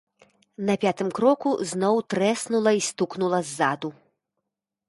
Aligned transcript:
На 0.69 0.75
пятым 0.85 1.09
кроку 1.19 1.51
зноў 1.73 2.01
трэснула 2.13 2.71
і 2.79 2.85
стукнула 2.89 3.45
ззаду. 3.51 3.89